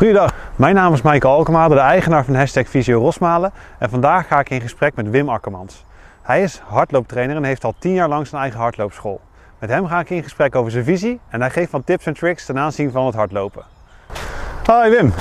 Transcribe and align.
Goedendag, 0.00 0.34
mijn 0.56 0.74
naam 0.74 0.92
is 0.92 1.02
Michael 1.02 1.34
Alkema, 1.34 1.68
de 1.68 1.78
eigenaar 1.78 2.24
van 2.24 2.34
hashtag 2.34 2.68
Visio 2.68 3.00
Rosmalen. 3.00 3.52
En 3.78 3.90
vandaag 3.90 4.26
ga 4.26 4.40
ik 4.40 4.50
in 4.50 4.60
gesprek 4.60 4.94
met 4.94 5.10
Wim 5.10 5.28
Akkermans. 5.28 5.84
Hij 6.22 6.42
is 6.42 6.62
hardlooptrainer 6.66 7.36
en 7.36 7.44
heeft 7.44 7.64
al 7.64 7.74
10 7.78 7.92
jaar 7.92 8.08
lang 8.08 8.26
zijn 8.26 8.40
eigen 8.40 8.60
hardloopschool. 8.60 9.20
Met 9.58 9.70
hem 9.70 9.86
ga 9.86 10.00
ik 10.00 10.10
in 10.10 10.22
gesprek 10.22 10.54
over 10.54 10.70
zijn 10.70 10.84
visie 10.84 11.20
en 11.28 11.40
hij 11.40 11.50
geeft 11.50 11.70
van 11.70 11.84
tips 11.84 12.06
en 12.06 12.14
tricks 12.14 12.46
ten 12.46 12.58
aanzien 12.58 12.90
van 12.90 13.06
het 13.06 13.14
hardlopen. 13.14 13.62
Hoi 14.64 14.90
Wim. 14.90 15.12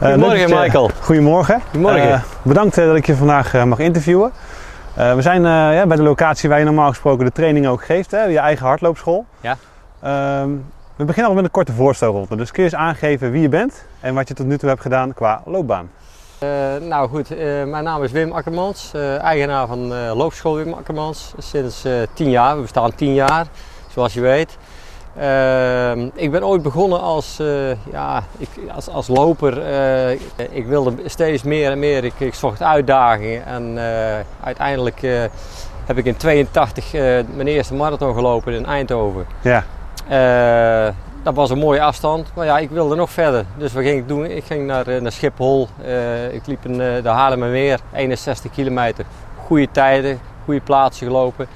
Eh, 0.00 0.08
goedemorgen 0.08 0.50
uh, 0.50 0.60
Michael. 0.60 0.90
Goedemorgen. 1.00 1.60
Goedemorgen. 1.70 2.08
Uh, 2.08 2.22
bedankt 2.42 2.74
dat 2.74 2.96
ik 2.96 3.06
je 3.06 3.16
vandaag 3.16 3.64
mag 3.64 3.78
interviewen. 3.78 4.32
we 4.94 5.22
zijn 5.22 5.42
ja, 5.72 5.86
bij 5.86 5.96
de 5.96 6.02
locatie 6.02 6.48
waar 6.48 6.58
je 6.58 6.64
normaal 6.64 6.88
gesproken 6.88 7.24
de 7.24 7.32
training 7.32 7.66
ook 7.66 7.84
geeft, 7.84 8.10
hè, 8.10 8.24
je 8.24 8.38
eigen 8.38 8.66
hardloopschool. 8.66 9.26
Ja. 9.40 9.56
Ehm, 10.02 10.50
we 11.02 11.08
beginnen 11.08 11.30
al 11.30 11.36
met 11.36 11.44
een 11.44 11.50
korte 11.50 11.72
voorstelronde. 11.72 12.36
Dus 12.36 12.50
kun 12.50 12.64
je 12.64 12.70
eens 12.70 12.78
aangeven 12.78 13.30
wie 13.30 13.42
je 13.42 13.48
bent 13.48 13.84
en 14.00 14.14
wat 14.14 14.28
je 14.28 14.34
tot 14.34 14.46
nu 14.46 14.58
toe 14.58 14.68
hebt 14.68 14.80
gedaan 14.80 15.14
qua 15.14 15.42
loopbaan? 15.44 15.90
Uh, 16.42 16.48
nou 16.88 17.08
goed, 17.08 17.32
uh, 17.32 17.38
mijn 17.64 17.84
naam 17.84 18.02
is 18.02 18.12
Wim 18.12 18.32
Akkermans, 18.32 18.92
uh, 18.96 19.22
eigenaar 19.22 19.66
van 19.66 19.94
loopschool 19.94 20.56
Wim 20.56 20.72
Akkermans. 20.72 21.32
Sinds 21.38 21.86
10 22.14 22.30
jaar, 22.30 22.56
we 22.56 22.62
bestaan 22.62 22.94
10 22.94 23.14
jaar, 23.14 23.46
zoals 23.88 24.14
je 24.14 24.20
weet. 24.20 24.58
Ehm, 25.16 26.08
ik 26.14 26.30
ben 26.30 26.46
ooit 26.46 26.62
begonnen 26.62 27.00
als, 27.00 27.36
ja, 27.90 28.22
ik, 28.38 28.48
als, 28.74 28.88
als 28.88 29.08
loper. 29.08 29.62
ik 30.50 30.66
wilde 30.66 30.94
steeds 31.04 31.42
meer 31.42 31.70
en 31.70 31.78
meer. 31.78 32.04
Ik, 32.04 32.20
ik 32.20 32.34
zocht 32.34 32.62
uitdagingen 32.62 33.46
en 33.46 33.78
uiteindelijk 34.40 35.00
heb 35.86 35.98
ik 35.98 36.04
in 36.04 36.16
82 36.16 36.92
mijn 37.34 37.46
eerste 37.46 37.74
marathon 37.74 38.14
gelopen 38.14 38.52
in 38.52 38.66
Eindhoven. 38.66 39.26
Ja. 39.40 39.64
Uh, 40.10 40.88
dat 41.22 41.34
was 41.34 41.50
een 41.50 41.58
mooie 41.58 41.82
afstand, 41.82 42.32
maar 42.34 42.46
ja, 42.46 42.58
ik 42.58 42.70
wilde 42.70 42.94
nog 42.94 43.10
verder. 43.10 43.44
Dus 43.56 43.72
wat 43.72 43.82
ging 43.82 43.98
ik 43.98 44.08
doen? 44.08 44.24
Ik 44.24 44.44
ging 44.44 44.66
naar, 44.66 44.86
eh, 44.86 45.00
naar 45.00 45.12
Schiphol. 45.12 45.68
Uh, 45.84 46.34
ik 46.34 46.46
liep 46.46 46.64
in 46.64 46.78
de 46.78 47.08
Haarlemmermeer, 47.08 47.80
61 47.92 48.50
kilometer. 48.50 49.04
Goede 49.46 49.68
tijden, 49.70 50.20
goede 50.44 50.60
plaatsen 50.60 51.06
gelopen. 51.06 51.46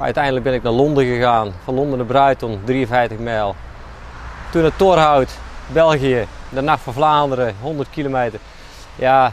uiteindelijk 0.00 0.44
ben 0.44 0.54
ik 0.54 0.62
naar 0.62 0.72
Londen 0.72 1.04
gegaan. 1.04 1.52
Van 1.64 1.74
Londen 1.74 1.98
naar 1.98 2.06
Bruiton, 2.06 2.60
53 2.64 3.18
mijl. 3.18 3.54
Toen 4.50 4.62
naar 4.62 4.76
Torhout, 4.76 5.38
België. 5.66 6.26
De 6.48 6.60
Nacht 6.60 6.82
van 6.82 6.92
Vlaanderen, 6.92 7.54
100 7.60 7.90
kilometer. 7.90 8.40
Ja, 8.94 9.32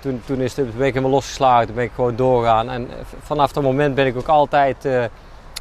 toen, 0.00 0.22
toen 0.24 0.40
is 0.40 0.56
het, 0.56 0.76
ben 0.76 0.86
ik 0.86 0.94
helemaal 0.94 1.14
losgeslagen. 1.14 1.66
Toen 1.66 1.74
ben 1.74 1.84
ik 1.84 1.92
gewoon 1.94 2.16
doorgaan. 2.16 2.70
En 2.70 2.88
vanaf 3.22 3.52
dat 3.52 3.62
moment 3.62 3.94
ben 3.94 4.06
ik 4.06 4.16
ook 4.16 4.28
altijd 4.28 4.86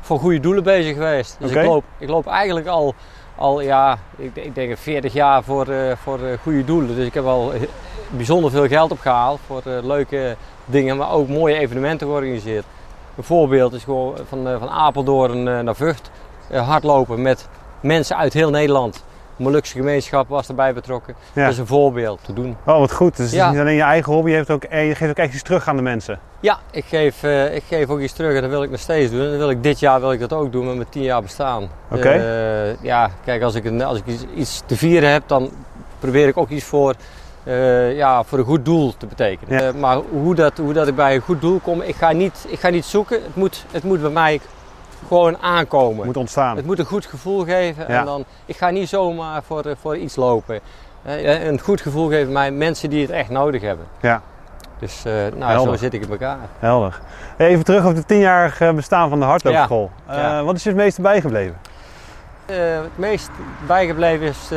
voor 0.01 0.19
goede 0.19 0.39
doelen 0.39 0.63
bezig 0.63 0.93
geweest. 0.93 1.37
Dus 1.39 1.51
ik, 1.51 1.65
loop, 1.65 1.83
ik 1.97 2.09
loop 2.09 2.27
eigenlijk 2.27 2.67
al, 2.67 2.95
al 3.35 3.61
ja, 3.61 3.97
ik, 4.17 4.35
ik 4.35 4.55
denk 4.55 4.77
40 4.77 5.13
jaar 5.13 5.43
voor, 5.43 5.67
uh, 5.67 5.91
voor 5.95 6.19
uh, 6.19 6.37
goede 6.41 6.63
doelen. 6.63 6.95
Dus 6.95 7.05
ik 7.05 7.13
heb 7.13 7.25
al 7.25 7.51
bijzonder 8.09 8.51
veel 8.51 8.67
geld 8.67 8.91
opgehaald 8.91 9.39
voor 9.45 9.61
leuke 9.65 10.35
dingen, 10.65 10.97
maar 10.97 11.11
ook 11.11 11.27
mooie 11.27 11.57
evenementen 11.57 12.07
georganiseerd. 12.07 12.65
Een 13.15 13.23
voorbeeld 13.23 13.73
is 13.73 13.83
gewoon 13.83 14.17
van, 14.27 14.59
van 14.59 14.69
Apeldoorn 14.69 15.43
naar 15.43 15.75
Vught 15.75 16.11
hardlopen 16.51 17.21
met 17.21 17.47
mensen 17.79 18.17
uit 18.17 18.33
heel 18.33 18.49
Nederland. 18.49 19.03
Molukse 19.41 19.77
gemeenschap 19.77 20.27
was 20.27 20.47
erbij 20.47 20.73
betrokken. 20.73 21.15
Dat 21.33 21.49
is 21.49 21.57
een 21.57 21.67
voorbeeld 21.67 22.19
te 22.23 22.33
doen. 22.33 22.57
Oh, 22.65 22.79
wat 22.79 22.91
goed. 22.91 23.17
Dus 23.17 23.31
het 23.31 23.41
is 23.41 23.49
niet 23.49 23.59
alleen 23.59 23.75
je 23.75 23.81
eigen 23.81 24.13
hobby, 24.13 24.29
je, 24.29 24.35
hebt 24.35 24.49
ook, 24.49 24.63
je 24.63 24.95
geeft 24.95 25.09
ook 25.09 25.17
echt 25.17 25.33
iets 25.33 25.43
terug 25.43 25.67
aan 25.67 25.75
de 25.75 25.81
mensen. 25.81 26.19
Ja, 26.39 26.59
ik 26.71 26.85
geef, 26.85 27.23
uh, 27.23 27.55
ik 27.55 27.63
geef 27.67 27.89
ook 27.89 27.99
iets 27.99 28.13
terug 28.13 28.35
en 28.35 28.41
dat 28.41 28.49
wil 28.49 28.63
ik 28.63 28.69
nog 28.69 28.79
steeds 28.79 29.11
doen. 29.11 29.21
En 29.21 29.37
wil 29.37 29.49
ik, 29.49 29.63
dit 29.63 29.79
jaar 29.79 29.99
wil 29.99 30.11
ik 30.11 30.19
dat 30.19 30.33
ook 30.33 30.51
doen 30.51 30.65
met 30.65 30.75
mijn 30.75 30.89
10 30.89 31.01
jaar 31.01 31.21
bestaan. 31.21 31.69
Oké. 31.91 32.15
Uh, 32.15 32.83
ja, 32.83 33.11
kijk, 33.25 33.41
als 33.41 33.55
ik, 33.55 33.65
een, 33.65 33.81
als 33.81 33.97
ik 33.97 34.03
iets 34.35 34.61
te 34.65 34.75
vieren 34.75 35.11
heb, 35.11 35.23
dan 35.25 35.51
probeer 35.99 36.27
ik 36.27 36.37
ook 36.37 36.49
iets 36.49 36.63
voor, 36.63 36.93
uh, 37.43 37.95
ja, 37.95 38.23
voor 38.23 38.39
een 38.39 38.45
goed 38.45 38.65
doel 38.65 38.93
te 38.97 39.05
betekenen. 39.05 39.63
Ja. 39.63 39.71
maar 39.71 39.97
hoe 39.97 40.35
dat, 40.35 40.57
hoe 40.57 40.73
dat 40.73 40.87
ik 40.87 40.95
bij 40.95 41.15
een 41.15 41.21
goed 41.21 41.41
doel 41.41 41.59
kom, 41.59 41.81
ik 41.81 41.95
ga 41.95 42.11
niet, 42.11 42.45
ik 42.47 42.59
ga 42.59 42.69
niet 42.69 42.85
zoeken. 42.85 43.23
Het 43.23 43.35
moet, 43.35 43.65
het 43.71 43.83
moet 43.83 44.01
bij 44.01 44.09
mij 44.09 44.39
gewoon 45.07 45.37
aankomen. 45.37 45.97
Het 45.97 46.05
moet 46.05 46.17
ontstaan. 46.17 46.55
Het 46.55 46.65
moet 46.65 46.79
een 46.79 46.85
goed 46.85 47.05
gevoel 47.05 47.43
geven. 47.43 47.87
En 47.87 48.05
dan, 48.05 48.25
ik 48.45 48.57
ga 48.57 48.69
niet 48.69 48.89
zomaar 48.89 49.43
voor, 49.43 49.63
voor 49.81 49.97
iets 49.97 50.15
lopen. 50.15 50.59
Een 51.03 51.59
goed 51.59 51.81
gevoel 51.81 52.09
geven 52.09 52.31
mij 52.31 52.51
mensen 52.51 52.89
die 52.89 53.01
het 53.01 53.11
echt 53.11 53.29
nodig 53.29 53.61
hebben. 53.61 53.85
Ja. 54.01 54.21
Dus 54.79 55.03
uh, 55.07 55.13
nou, 55.35 55.69
zo 55.69 55.75
zit 55.75 55.93
ik 55.93 56.01
in 56.01 56.11
elkaar. 56.11 56.37
Helder. 56.59 56.99
Even 57.37 57.63
terug 57.63 57.85
op 57.85 57.95
het 57.95 58.07
tienjarige 58.07 58.73
bestaan 58.75 59.09
van 59.09 59.19
de 59.19 59.25
hardloopschool. 59.25 59.91
Ja. 60.09 60.43
Wat 60.43 60.55
is 60.55 60.63
je 60.63 60.69
het 60.69 60.77
meeste 60.77 61.01
bijgebleven? 61.01 61.57
Het 62.45 62.97
meest 62.97 63.29
bijgebleven 63.67 64.27
is 64.27 64.49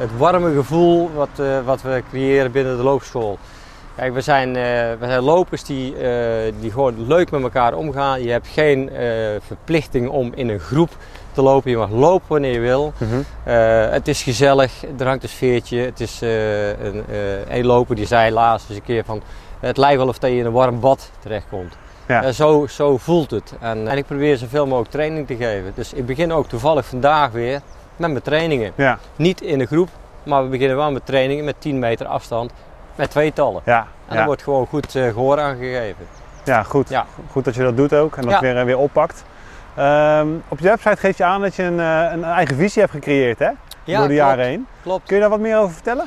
het 0.00 0.16
warme 0.16 0.54
gevoel 0.54 1.10
wat, 1.14 1.28
wat 1.64 1.82
we 1.82 2.02
creëren 2.10 2.52
binnen 2.52 2.76
de 2.76 2.82
loopschool. 2.82 3.38
Kijk, 3.96 4.14
we 4.14 4.20
zijn, 4.20 4.52
we 4.52 4.96
zijn 5.00 5.22
lopers 5.22 5.64
die, 5.64 5.94
die 6.60 6.70
gewoon 6.70 7.06
leuk 7.06 7.30
met 7.30 7.42
elkaar 7.42 7.74
omgaan. 7.74 8.22
Je 8.22 8.30
hebt 8.30 8.46
geen 8.46 8.90
verplichting 9.40 10.08
om 10.08 10.32
in 10.34 10.48
een 10.48 10.60
groep 10.60 10.90
te 11.36 11.42
lopen. 11.42 11.70
Je 11.70 11.76
mag 11.76 11.90
lopen 11.90 12.26
wanneer 12.28 12.52
je 12.52 12.60
wil. 12.60 12.92
Mhm. 12.98 13.20
Eh, 13.44 13.90
het 13.90 14.08
is 14.08 14.22
gezellig, 14.22 14.72
er 14.98 15.06
hangt 15.06 15.22
een 15.22 15.28
sfeertje. 15.28 15.78
Het 15.78 16.00
is 16.00 16.22
uh, 16.22 16.68
een, 16.68 17.04
uh, 17.10 17.56
een 17.56 17.66
loper 17.66 17.96
die 17.96 18.06
zei 18.06 18.32
laatst 18.32 18.68
eens 18.68 18.78
een 18.78 18.84
keer 18.84 19.04
van... 19.04 19.22
Het 19.60 19.76
lijkt 19.76 19.96
wel 19.96 20.08
of 20.08 20.20
je 20.20 20.36
in 20.36 20.46
een 20.46 20.52
warm 20.52 20.80
bad 20.80 21.10
terechtkomt. 21.18 21.76
Ja. 22.08 22.32
zo, 22.32 22.66
zo 22.66 22.96
voelt 22.96 23.30
het. 23.30 23.54
En, 23.60 23.88
en, 23.88 23.96
ik 23.96 24.06
probeer 24.06 24.36
zoveel 24.36 24.66
mogelijk 24.66 24.90
training 24.90 25.26
te 25.26 25.36
geven. 25.36 25.72
Dus 25.74 25.92
ik 25.92 26.06
begin 26.06 26.32
ook 26.32 26.48
toevallig 26.48 26.86
vandaag 26.86 27.30
weer 27.30 27.60
met 27.96 28.10
mijn 28.10 28.22
trainingen. 28.22 28.72
Ja. 28.74 28.98
Niet 29.16 29.40
in 29.40 29.60
een 29.60 29.66
groep, 29.66 29.88
maar 30.22 30.42
we 30.42 30.48
beginnen 30.48 30.76
wel 30.76 30.92
met 30.92 31.06
trainingen 31.06 31.44
met 31.44 31.54
10 31.58 31.78
meter 31.78 32.06
afstand. 32.06 32.52
Met 32.96 33.10
tweetallen. 33.10 33.62
Ja. 33.64 33.86
En 34.08 34.16
dan 34.16 34.24
wordt 34.24 34.42
gewoon 34.42 34.66
goed 34.66 34.90
gehoor 34.90 35.40
aangegeven. 35.40 36.06
Ja, 36.44 36.62
goed. 36.62 36.88
Ja. 36.88 37.06
Goed 37.30 37.44
dat 37.44 37.54
je 37.54 37.62
dat 37.62 37.76
doet 37.76 37.94
ook 37.94 38.16
en 38.16 38.26
dat 38.26 38.40
weer, 38.40 38.64
weer 38.64 38.78
oppakt. 38.78 39.24
Um, 39.78 40.42
op 40.48 40.58
je 40.58 40.64
website 40.64 40.96
geef 40.96 41.18
je 41.18 41.24
aan 41.24 41.40
dat 41.40 41.54
je 41.54 41.62
een, 41.62 41.78
uh, 41.78 42.12
een 42.12 42.24
eigen 42.24 42.56
visie 42.56 42.80
hebt 42.80 42.94
gecreëerd 42.94 43.38
hè? 43.38 43.44
Ja, 43.44 43.54
door 43.84 44.08
de 44.08 44.14
klopt, 44.14 44.14
jaren 44.14 44.44
heen. 44.44 44.66
Klopt. 44.82 45.06
Kun 45.06 45.14
je 45.14 45.20
daar 45.20 45.30
wat 45.30 45.40
meer 45.40 45.58
over 45.58 45.74
vertellen? 45.74 46.06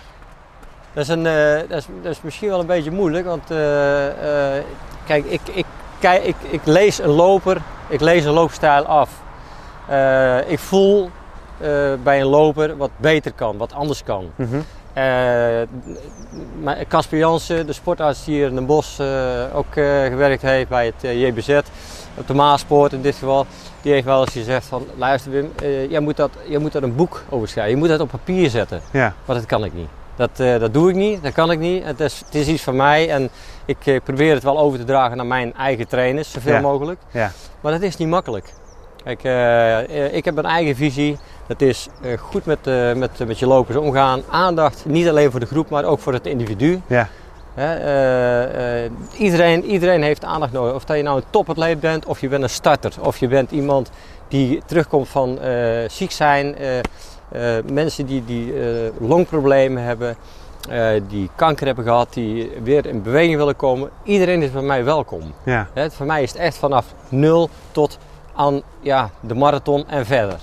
Dat 0.93 1.03
is, 1.03 1.09
een, 1.09 1.25
uh, 1.25 1.69
dat 1.69 1.77
is, 1.77 1.87
dat 2.01 2.11
is 2.11 2.21
misschien 2.21 2.49
wel 2.49 2.59
een 2.59 2.65
beetje 2.65 2.91
moeilijk, 2.91 3.25
want 3.25 3.51
uh, 3.51 3.57
kijk, 5.05 5.25
ik, 5.25 5.41
ik, 5.51 5.65
kijk 5.99 6.23
ik, 6.23 6.35
ik 6.49 6.61
lees 6.63 6.99
een 6.99 7.09
loper, 7.09 7.57
ik 7.87 7.99
lees 7.99 8.25
een 8.25 8.33
loopstijl 8.33 8.85
af. 8.85 9.09
ik 10.47 10.59
voel 10.59 11.09
bij 12.03 12.21
een 12.21 12.27
loper 12.27 12.77
wat 12.77 12.91
beter 12.97 13.33
kan, 13.33 13.57
wat 13.57 13.73
anders 13.73 14.03
kan. 14.03 14.31
Mm 14.35 14.49
-hmm. 14.49 14.65
Casper 16.87 17.17
Jansen, 17.17 17.65
de 17.65 17.73
sportarts 17.73 18.25
die 18.25 18.35
hier 18.35 18.47
in 18.47 18.55
Den 18.55 18.65
Bosch 18.65 18.99
ook 19.53 19.73
gewerkt 19.73 20.41
heeft 20.41 20.69
bij 20.69 20.85
het 20.85 21.17
JBZ, 21.17 21.59
op 22.17 22.27
de 22.27 22.33
Maaspoort 22.33 22.93
in 22.93 23.01
dit 23.01 23.15
geval, 23.15 23.45
die 23.81 23.91
heeft 23.91 24.05
wel 24.05 24.21
eens 24.21 24.31
gezegd 24.31 24.65
van 24.65 24.85
luister 24.97 25.31
Wim, 25.31 25.51
uh, 25.63 25.89
jij, 25.91 25.99
moet 25.99 26.17
dat, 26.17 26.31
jij 26.47 26.59
moet 26.59 26.71
dat 26.71 26.83
een 26.83 26.95
boek 26.95 27.23
over 27.29 27.47
schrijven. 27.47 27.73
Je 27.73 27.79
moet 27.79 27.89
dat 27.89 27.99
op 27.99 28.09
papier 28.09 28.49
zetten. 28.49 28.81
Ja. 28.91 29.13
Maar 29.25 29.35
dat 29.35 29.45
kan 29.45 29.63
ik 29.63 29.73
niet. 29.73 29.87
Dat, 30.15 30.29
uh, 30.39 30.59
dat 30.59 30.73
doe 30.73 30.89
ik 30.89 30.95
niet, 30.95 31.23
dat 31.23 31.33
kan 31.33 31.51
ik 31.51 31.59
niet. 31.59 31.83
Het 31.83 31.99
is, 31.99 32.21
het 32.25 32.35
is 32.35 32.47
iets 32.47 32.63
van 32.63 32.75
mij 32.75 33.09
en 33.09 33.29
ik 33.65 33.85
uh, 33.85 33.99
probeer 34.03 34.33
het 34.33 34.43
wel 34.43 34.59
over 34.59 34.79
te 34.79 34.85
dragen 34.85 35.17
naar 35.17 35.25
mijn 35.25 35.55
eigen 35.55 35.87
trainers, 35.87 36.31
zoveel 36.31 36.53
ja. 36.53 36.61
mogelijk. 36.61 36.99
Ja. 37.11 37.31
Maar 37.61 37.71
dat 37.71 37.81
is 37.81 37.97
niet 37.97 38.07
makkelijk. 38.07 38.53
Kijk, 39.03 39.23
ik 40.11 40.25
heb 40.25 40.37
een 40.37 40.45
eigen 40.45 40.75
visie. 40.75 41.17
Dat 41.47 41.61
is 41.61 41.87
goed 42.19 42.45
met, 42.45 42.59
met, 42.95 43.27
met 43.27 43.39
je 43.39 43.47
lopers 43.47 43.77
omgaan. 43.77 44.21
Aandacht, 44.29 44.85
niet 44.85 45.07
alleen 45.07 45.31
voor 45.31 45.39
de 45.39 45.45
groep, 45.45 45.69
maar 45.69 45.83
ook 45.83 45.99
voor 45.99 46.13
het 46.13 46.25
individu. 46.27 46.81
Ja. 46.87 47.09
Iedereen, 49.17 49.65
iedereen 49.65 50.03
heeft 50.03 50.23
aandacht 50.23 50.51
nodig. 50.51 50.73
Of 50.73 50.85
dat 50.85 50.97
je 50.97 51.03
nou 51.03 51.17
een 51.17 51.23
topatleet 51.29 51.79
bent, 51.79 52.05
of 52.05 52.21
je 52.21 52.27
bent 52.27 52.43
een 52.43 52.49
starter, 52.49 52.93
of 53.01 53.17
je 53.17 53.27
bent 53.27 53.51
iemand 53.51 53.91
die 54.27 54.61
terugkomt 54.65 55.07
van 55.07 55.39
ziek 55.87 56.11
zijn, 56.11 56.55
mensen 57.71 58.05
die, 58.05 58.25
die 58.25 58.53
longproblemen 58.99 59.83
hebben, 59.83 60.15
die 61.07 61.29
kanker 61.35 61.65
hebben 61.65 61.83
gehad, 61.83 62.13
die 62.13 62.51
weer 62.63 62.85
in 62.85 63.01
beweging 63.01 63.37
willen 63.37 63.55
komen. 63.55 63.89
Iedereen 64.03 64.41
is 64.41 64.51
bij 64.51 64.61
mij 64.61 64.83
welkom. 64.83 65.33
Ja. 65.43 65.67
voor 65.89 66.05
mij 66.05 66.23
is 66.23 66.31
het 66.31 66.41
echt 66.41 66.57
vanaf 66.57 66.85
nul 67.09 67.49
tot 67.71 67.97
aan 68.39 68.61
ja, 68.79 69.09
de 69.19 69.35
marathon 69.35 69.87
en 69.87 70.05
verder. 70.05 70.39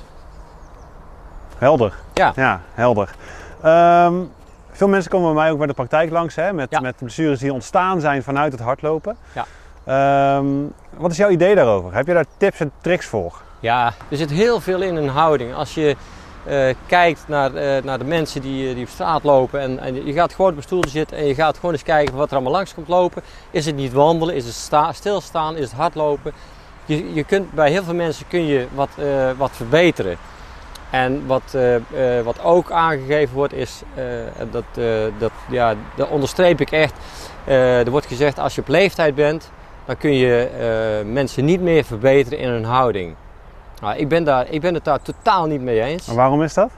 Helder. 1.59 1.95
Ja, 2.15 2.33
ja 2.37 2.61
helder. 2.75 3.15
Um, 3.65 4.33
veel 4.71 4.89
mensen 4.89 5.11
komen 5.11 5.35
bij 5.35 5.43
mij 5.43 5.51
ook 5.51 5.59
bij 5.59 5.67
de 5.67 5.73
praktijk 5.73 6.11
langs 6.11 6.35
hè, 6.35 6.53
met, 6.53 6.71
ja. 6.71 6.81
met 6.81 6.97
blessures 6.97 7.39
die 7.39 7.53
ontstaan 7.53 8.01
zijn 8.01 8.23
vanuit 8.23 8.53
het 8.53 8.61
hardlopen. 8.61 9.17
Ja. 9.33 10.37
Um, 10.37 10.73
wat 10.97 11.11
is 11.11 11.17
jouw 11.17 11.29
idee 11.29 11.55
daarover? 11.55 11.95
Heb 11.95 12.07
je 12.07 12.13
daar 12.13 12.25
tips 12.37 12.61
en 12.61 12.73
tricks 12.81 13.07
voor? 13.07 13.41
Ja, 13.61 13.93
er 14.09 14.17
zit 14.17 14.31
heel 14.31 14.61
veel 14.61 14.83
in 14.83 14.97
een 14.97 15.09
houding. 15.09 15.55
Als 15.55 15.75
je 15.75 15.97
uh, 16.49 16.75
kijkt 16.87 17.25
naar, 17.29 17.55
uh, 17.55 17.83
naar 17.83 17.99
de 17.99 18.05
mensen 18.05 18.41
die, 18.41 18.75
die 18.75 18.85
op 18.85 18.91
straat 18.91 19.25
lopen 19.25 19.61
en, 19.61 19.79
en, 19.79 20.07
je 20.07 20.13
gaat 20.13 20.35
gewoon 20.35 20.51
op 20.51 20.57
een 20.57 20.63
stoel 20.63 20.85
zitten 20.89 21.17
en 21.17 21.27
je 21.27 21.35
gaat 21.35 21.57
gewoon 21.57 21.73
eens 21.73 21.83
kijken 21.83 22.15
wat 22.15 22.29
er 22.29 22.35
allemaal 22.35 22.53
langs 22.53 22.75
komt 22.75 22.89
lopen. 22.89 23.23
Is 23.51 23.67
het 23.67 23.77
niet 23.77 23.93
wandelen? 23.93 24.35
Is 24.35 24.45
het 24.45 24.55
sta, 24.55 24.93
stilstaan? 24.93 25.57
Is 25.57 25.65
het 25.65 25.73
hardlopen? 25.73 26.33
Je, 26.87 27.15
je 27.15 27.25
kunt, 27.25 27.53
bij 27.53 27.71
heel 27.71 27.83
veel 27.83 27.94
mensen 27.94 28.27
kun 28.29 28.47
je 28.47 28.67
wat, 28.75 28.88
uh, 28.99 29.31
wat 29.37 29.50
verbeteren. 29.53 30.17
En 30.91 31.27
wat, 31.27 31.43
eh, 31.55 31.75
eh, 32.19 32.25
wat 32.25 32.43
ook 32.43 32.71
aangegeven 32.71 33.35
wordt 33.35 33.53
is, 33.53 33.83
eh, 33.94 34.05
dat, 34.50 34.65
eh, 34.75 34.85
dat, 35.19 35.31
ja, 35.50 35.75
dat 35.97 36.09
onderstreep 36.09 36.61
ik 36.61 36.71
echt. 36.71 36.94
Eh, 37.44 37.79
er 37.79 37.91
wordt 37.91 38.06
gezegd 38.06 38.38
als 38.38 38.55
je 38.55 38.61
op 38.61 38.69
leeftijd 38.69 39.15
bent, 39.15 39.50
dan 39.85 39.97
kun 39.97 40.12
je 40.12 40.49
eh, 40.49 41.12
mensen 41.12 41.44
niet 41.44 41.61
meer 41.61 41.85
verbeteren 41.85 42.38
in 42.38 42.49
hun 42.49 42.65
houding. 42.65 43.15
Nou, 43.81 43.97
ik, 43.97 44.09
ben 44.09 44.25
daar, 44.25 44.47
ik 44.50 44.61
ben 44.61 44.75
het 44.75 44.85
daar 44.85 45.03
totaal 45.03 45.47
niet 45.47 45.61
mee 45.61 45.83
eens. 45.83 46.09
En 46.09 46.15
waarom 46.15 46.43
is 46.43 46.55
dat? 46.55 46.71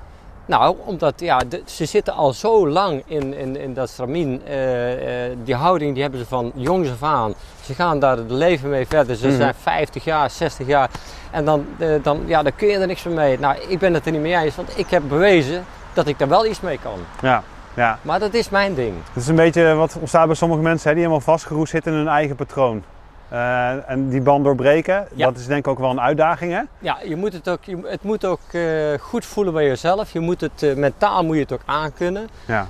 Nou, 0.48 0.76
omdat 0.84 1.20
ja, 1.20 1.38
de- 1.48 1.62
ze 1.64 1.84
zitten 1.84 2.14
al 2.14 2.32
zo 2.32 2.68
lang 2.68 3.02
in, 3.06 3.34
in, 3.34 3.56
in 3.56 3.74
dat 3.74 3.88
stramien. 3.88 4.42
Eh, 4.46 5.26
eh, 5.26 5.36
die 5.44 5.54
houding 5.54 5.92
die 5.92 6.02
hebben 6.02 6.20
ze 6.20 6.26
van 6.26 6.52
jongs 6.54 6.90
af 6.90 7.02
aan. 7.02 7.34
Ze 7.64 7.74
gaan 7.74 7.98
daar 7.98 8.16
het 8.16 8.30
leven 8.30 8.68
mee 8.70 8.86
verder. 8.86 9.16
Ze 9.16 9.26
Mhm. 9.28 9.36
zijn 9.36 9.54
50 9.62 10.04
jaar, 10.04 10.30
60 10.30 10.66
jaar. 10.66 10.90
En 11.30 11.44
dan, 11.44 11.66
eh, 11.78 11.88
dan, 12.02 12.22
ja, 12.26 12.42
dan 12.42 12.52
kun 12.56 12.68
je 12.68 12.78
er 12.78 12.86
niks 12.86 13.02
meer 13.02 13.14
mee. 13.14 13.38
Nou, 13.38 13.56
ik 13.68 13.78
ben 13.78 13.94
het 13.94 14.06
er 14.06 14.12
niet 14.12 14.20
mee 14.20 14.36
eens, 14.36 14.56
want 14.56 14.78
ik 14.78 14.90
heb 14.90 15.02
bewezen 15.08 15.64
dat 15.92 16.06
ik 16.06 16.18
daar 16.18 16.28
wel 16.28 16.46
iets 16.46 16.60
mee 16.60 16.78
kan. 16.82 16.98
Ja, 17.22 17.42
ja. 17.74 17.98
Maar 18.02 18.18
dat 18.18 18.34
is 18.34 18.48
mijn 18.48 18.74
ding. 18.74 18.94
Het 19.12 19.22
is 19.22 19.28
een 19.28 19.34
beetje 19.36 19.74
wat 19.74 19.96
ontstaat 20.00 20.26
bij 20.26 20.34
sommige 20.36 20.62
mensen 20.62 20.88
hè, 20.88 20.94
die 20.94 21.04
helemaal 21.04 21.24
vastgeroest 21.24 21.70
zitten 21.70 21.92
in 21.92 21.98
hun 21.98 22.08
eigen 22.08 22.36
patroon. 22.36 22.82
Eh, 23.28 23.90
en 23.90 24.08
die 24.08 24.20
band 24.20 24.44
doorbreken, 24.44 25.06
Ja. 25.14 25.26
dat 25.26 25.36
is 25.38 25.46
denk 25.46 25.58
ik 25.58 25.68
ook 25.68 25.78
wel 25.78 25.90
een 25.90 26.00
uitdaging 26.00 26.52
hè? 26.52 26.60
Ja, 26.78 26.96
je 27.04 27.16
moet 27.16 27.32
het, 27.32 27.48
ook, 27.48 27.64
je, 27.64 27.78
het 27.84 28.02
moet 28.02 28.24
ook 28.24 28.40
eh, 28.50 28.62
goed 29.00 29.24
voelen 29.24 29.52
bij 29.52 29.64
jezelf. 29.66 30.12
Je 30.12 30.20
moet 30.20 30.40
het, 30.40 30.62
eh, 30.62 30.74
mentaal 30.74 31.24
moet 31.24 31.34
je 31.36 31.42
het 31.42 31.52
ook 31.52 31.62
aankunnen. 31.64 32.28
Ja, 32.46 32.66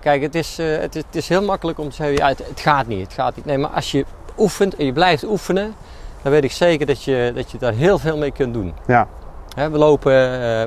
kijk, 0.00 0.22
het 0.22 0.34
is, 0.34 0.56
het, 0.56 0.94
is- 0.96 1.02
het 1.06 1.16
is 1.16 1.28
heel 1.28 1.42
makkelijk 1.42 1.78
om 1.78 1.88
te 1.88 1.94
zeggen, 1.94 2.16
ja, 2.16 2.28
het, 2.28 2.38
het 2.48 2.60
gaat 2.60 2.86
niet, 2.86 3.02
het 3.02 3.12
gaat 3.12 3.36
niet. 3.36 3.44
Nee, 3.44 3.58
maar 3.58 3.70
als 3.70 3.90
je 3.90 4.04
oefent 4.38 4.76
en 4.76 4.84
je 4.84 4.92
blijft 4.92 5.24
oefenen, 5.24 5.74
dan 6.22 6.32
weet 6.32 6.44
ik 6.44 6.52
zeker 6.52 6.86
dat 6.86 7.02
je, 7.04 7.32
dat 7.34 7.50
je 7.50 7.58
daar 7.58 7.72
heel 7.72 7.98
veel 7.98 8.16
mee 8.16 8.32
kunt 8.32 8.54
doen. 8.54 8.74
ja, 8.86 9.06
Hè, 9.54 9.70
we, 9.70 9.78
lopen, 9.78 10.12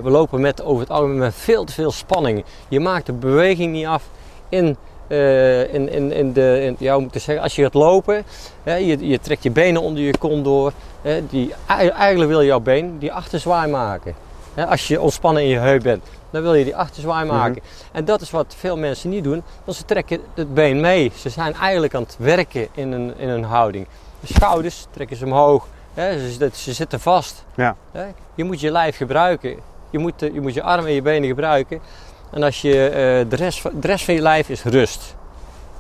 we 0.04 0.10
lopen 0.10 0.42
met, 0.42 0.64
over 0.64 0.82
het 0.82 0.92
algemeen 0.92 1.18
met 1.18 1.36
veel 1.36 1.64
te 1.64 1.74
veel 1.74 1.92
spanning. 1.92 2.44
Je 2.68 2.80
maakt 2.80 3.06
de 3.06 3.14
beweging 3.14 3.72
niet 3.72 3.86
af 3.86 4.04
in, 4.50 4.78
eh, 5.08 5.74
in, 5.74 5.90
in, 5.92 6.12
in 6.12 6.34
de, 6.34 6.60
in, 6.62 6.76
ja, 6.80 7.00
moet 7.00 7.16
ik 7.16 7.22
zeggen, 7.22 7.44
als 7.44 7.56
je 7.56 7.62
gaat 7.64 7.74
lopen, 7.74 8.24
hè, 8.64 8.76
je, 8.76 9.08
je 9.08 9.20
trekt 9.20 9.44
je 9.44 9.52
benen 9.52 9.82
onder 9.82 10.04
je 10.04 10.18
kont 10.18 10.44
door. 10.44 10.72
Hè, 11.02 11.28
die, 11.28 11.54
eigenlijk 11.68 12.30
wil 12.30 12.40
je 12.42 12.48
jouw 12.48 12.60
been 12.60 12.98
die 13.00 13.14
achterzwaai 13.14 13.72
maken. 13.72 14.16
Hè, 14.54 14.66
als 14.68 14.88
je 14.88 15.02
ontspannen 15.02 15.44
in 15.44 15.50
je 15.50 15.58
heup 15.58 15.84
bent, 15.84 16.04
dan 16.30 16.42
wil 16.42 16.54
je 16.54 16.64
die 16.64 16.76
achterzwaai 16.76 17.26
maken. 17.28 17.62
En 17.92 18.06
dat 18.06 18.22
is 18.22 18.32
wat 18.32 18.56
veel 18.58 18.78
mensen 18.78 19.10
niet 19.10 19.24
doen, 19.24 19.44
want 19.64 19.78
ze 19.78 19.86
trekken 19.86 20.20
het 20.34 20.54
been 20.54 20.80
mee. 20.80 21.12
Ze 21.16 21.30
zijn 21.30 21.54
eigenlijk 21.54 21.96
aan 21.96 22.02
het 22.02 22.16
werken 22.20 22.68
in 22.74 22.92
een, 22.92 23.14
in 23.18 23.30
een 23.30 23.44
houding. 23.44 23.88
De 24.20 24.28
schouders 24.34 24.86
trekken 24.92 25.18
ze 25.18 25.26
omhoog, 25.26 25.68
hè, 25.94 26.20
ze, 26.20 26.30
zitten- 26.30 26.52
ze 26.54 26.74
zitten 26.74 27.00
vast. 27.00 27.44
Ja. 27.56 27.76
Je 28.36 28.44
moet 28.44 28.60
je 28.60 28.72
lijf 28.72 28.98
gebruiken. 28.98 29.56
Je 29.90 29.98
moet, 30.00 30.22
eh, 30.22 30.34
je 30.34 30.42
moet 30.42 30.54
je 30.54 30.62
armen 30.64 30.88
en 30.88 30.94
je 30.94 31.02
benen 31.02 31.28
gebruiken. 31.28 31.80
En 32.34 32.44
als 32.44 32.62
je, 32.62 32.88
eh, 32.90 33.30
de, 33.30 33.36
rest, 33.36 33.62
van- 33.62 33.72
de 33.80 33.88
rest 33.88 34.06
van 34.06 34.14
je 34.14 34.22
lijf 34.22 34.50
is 34.50 34.64
rust. 34.64 35.16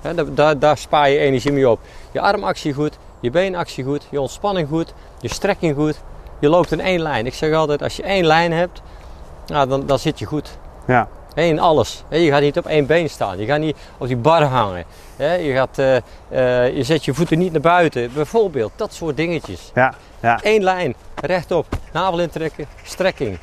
Daar, 0.01 0.33
daar, 0.33 0.59
daar 0.59 0.77
spaar 0.77 1.09
je 1.09 1.17
energie 1.17 1.51
mee 1.51 1.69
op. 1.69 1.79
Je 2.11 2.21
armactie 2.21 2.73
goed, 2.73 2.97
je 3.19 3.29
beenactie 3.31 3.83
goed, 3.83 4.07
je 4.09 4.21
ontspanning 4.21 4.67
goed, 4.67 4.93
je 5.19 5.27
strekking 5.27 5.75
goed. 5.75 6.01
Je 6.39 6.49
loopt 6.49 6.71
in 6.71 6.79
één 6.79 7.01
lijn. 7.01 7.25
Ik 7.25 7.33
zeg 7.33 7.53
altijd, 7.53 7.81
als 7.83 7.95
je 7.95 8.03
één 8.03 8.25
lijn 8.25 8.51
hebt, 8.51 8.81
nou, 9.47 9.67
dan, 9.69 9.85
dan 9.85 9.99
zit 9.99 10.19
je 10.19 10.25
goed. 10.25 10.57
ja, 10.87 11.07
In 11.35 11.59
alles. 11.59 12.03
Je 12.09 12.29
gaat 12.31 12.41
niet 12.41 12.57
op 12.57 12.65
één 12.65 12.85
been 12.85 13.09
staan. 13.09 13.37
Je 13.37 13.45
gaat 13.45 13.59
niet 13.59 13.77
op 13.97 14.07
die 14.07 14.17
bar 14.17 14.43
hangen. 14.43 14.85
Je, 15.17 15.51
gaat, 15.53 15.77
eh, 15.77 15.95
eh, 16.65 16.75
je 16.75 16.83
zet 16.83 17.05
je 17.05 17.13
voeten 17.13 17.37
niet 17.39 17.51
naar 17.51 17.61
buiten. 17.61 18.13
Bijvoorbeeld, 18.13 18.71
dat 18.75 18.93
soort 18.93 19.17
dingetjes. 19.17 19.71
ja, 19.73 19.93
ja, 20.19 20.39
Eén 20.43 20.63
lijn, 20.63 20.95
rechtop, 21.21 21.65
navel 21.93 22.19
intrekken, 22.19 22.65
strekking. 22.83 23.37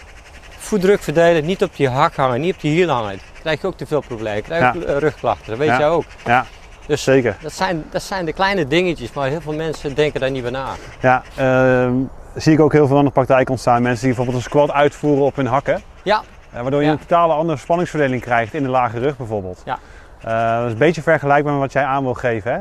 Voetdruk 0.63 1.03
verdelen, 1.03 1.45
niet 1.45 1.63
op 1.63 1.75
je 1.75 1.89
hak 1.89 2.15
hangen, 2.15 2.41
niet 2.41 2.55
op 2.55 2.61
je 2.61 2.69
hiel 2.69 2.89
hangen. 2.89 3.09
Dan 3.11 3.41
krijg 3.41 3.61
je 3.61 3.67
ook 3.67 3.77
te 3.77 3.87
veel 3.87 4.01
problemen. 4.01 4.43
Krijg 4.43 4.73
je 4.73 4.79
Ja. 4.79 4.85
ook, 4.85 4.91
eh, 4.91 4.97
rugklachten, 4.99 5.47
dat 5.49 5.59
weet 5.59 5.69
Ja. 5.69 5.79
jij 5.79 5.89
ook. 5.89 6.05
ja, 6.25 6.45
Dus 6.87 7.03
zeker. 7.03 7.37
dat 7.43 7.53
zijn, 7.53 7.85
dat 7.91 8.03
zijn 8.03 8.25
de 8.25 8.33
kleine 8.33 8.67
dingetjes, 8.67 9.13
maar 9.13 9.29
heel 9.29 9.41
veel 9.41 9.53
mensen 9.55 9.95
denken 9.95 10.21
daar 10.21 10.31
niet 10.31 10.43
bij 10.43 10.51
na. 10.51 10.67
Ja, 11.01 11.23
ehm, 11.37 11.93
zie 12.35 12.53
ik 12.53 12.61
ook 12.61 12.73
heel 12.73 12.87
veel 12.87 12.99
in 12.99 13.05
de 13.05 13.11
praktijk 13.11 13.51
ontstaan. 13.51 13.83
Mensen 13.83 14.07
die 14.07 14.15
bijvoorbeeld 14.15 14.37
een 14.37 14.51
squat 14.51 14.71
uitvoeren 14.71 15.25
op 15.25 15.37
hun 15.37 15.47
hakken. 15.47 15.83
Ja, 16.03 16.23
eh, 16.53 16.61
waardoor 16.63 16.81
je 16.81 16.87
Ja. 16.87 16.93
een 16.93 16.99
totale 16.99 17.33
andere 17.33 17.59
spanningsverdeling 17.59 18.23
krijgt 18.23 18.55
in 18.55 18.63
de 18.63 18.69
lage 18.69 18.99
rug 18.99 19.17
bijvoorbeeld. 19.17 19.63
Ja. 19.65 19.79
Eh, 20.21 20.57
dat 20.59 20.67
is 20.67 20.73
een 20.73 20.79
beetje 20.79 21.03
vergelijkbaar 21.03 21.53
met 21.53 21.63
wat 21.63 21.73
jij 21.73 21.85
aan 21.85 22.03
wil 22.03 22.15
geven. 22.15 22.53
Hè? 22.53 22.59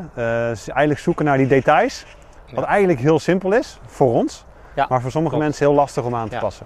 Dus 0.50 0.68
eigenlijk 0.68 1.00
zoeken 1.00 1.25
naar 1.25 1.38
die 1.38 1.48
details. 1.48 2.06
Wat 2.54 2.63
Ja. 2.63 2.69
eigenlijk 2.69 3.00
heel 3.00 3.19
simpel 3.19 3.52
is 3.54 3.80
voor 3.88 4.13
ons. 4.13 4.45
Ja, 4.75 4.86
Maar 4.90 5.02
voor 5.02 5.12
sommige 5.12 5.36
klopt. 5.36 5.50
mensen 5.50 5.66
heel 5.68 5.75
lastig 5.75 6.04
om 6.04 6.16
aan 6.16 6.28
te 6.30 6.36
Ja. 6.36 6.42
passen. 6.42 6.66